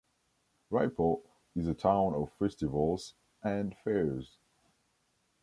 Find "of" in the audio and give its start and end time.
2.15-2.31